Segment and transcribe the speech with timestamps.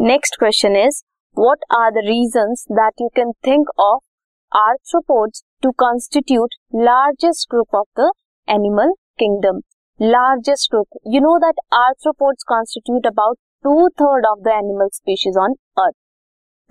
[0.00, 1.00] Next question is
[1.36, 6.54] what are the reasons that you can think of arthropods to constitute
[6.84, 8.10] largest group of the
[8.48, 9.58] animal kingdom
[10.00, 15.54] largest group you know that arthropods constitute about two third of the animal species on
[15.78, 15.94] earth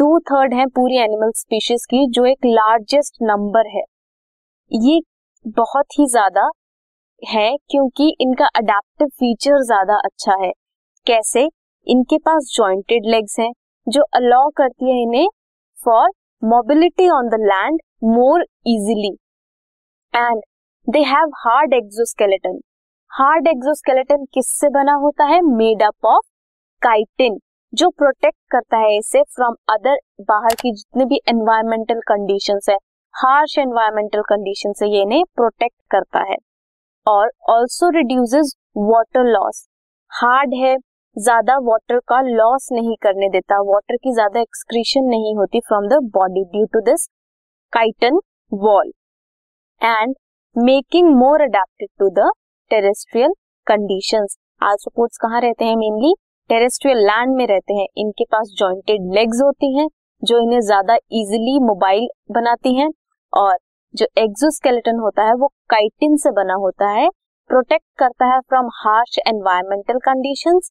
[0.00, 3.84] two third है पूरी animal species की, जो एक largest number है.
[4.72, 5.00] ये
[5.56, 6.48] बहुत ही ज़्यादा
[7.22, 10.52] है, क्योंकि इनका अडेप्टिव फीचर ज़्यादा अच्छा है.
[11.06, 11.48] कैसे?
[11.88, 13.52] इनके पास जॉइंटेड लेग्स हैं,
[13.86, 15.28] जो अलाउ करती है इन्हें
[15.78, 16.10] for
[16.42, 19.16] mobility on the land more easily
[20.14, 20.40] and
[20.88, 22.60] they have hard exoskeleton
[23.10, 25.40] hard exoskeleton किससे बना होता है?
[25.42, 26.24] मेड अप ऑफ़
[26.82, 27.38] काइटिन
[27.72, 32.76] जो प्रोटेक्ट करता है इसे फ्रॉम अदर बाहर की जितने भी एनवायरमेंटल कंडीशंस है
[33.14, 36.36] हार्श एनवायरमेंटल कंडीशन से ये इन्हें प्रोटेक्ट करता है।
[37.06, 39.66] और also reduces water loss
[40.12, 40.76] hard है
[41.18, 45.98] ज़्यादा वाटर का लॉस नहीं करने देता वाटर की ज़्यादा एक्सक्रीशन नहीं होती from the
[46.14, 47.06] body due to this
[47.72, 48.18] chitin
[48.52, 48.92] wall
[49.80, 50.14] and
[50.56, 52.30] making more adapted to the
[52.70, 53.32] terrestrial
[53.66, 56.14] conditions arthropods कहाँ रहते हैं मेनली
[56.50, 59.88] टेरेस्ट्रियल लैंड में रहते हैं। इनके पास जॉइंटेड लेग्स होती हैं,
[60.22, 62.90] जो इन्हें ज़्यादा इजिली मोबाइल बनाती हैं
[63.32, 63.56] और
[63.94, 67.08] जो एक्सोस्केलेटन होता है, वो काइटिन से बना होता है
[67.50, 70.70] प्रोटेक्ट करता है from harsh environmental conditions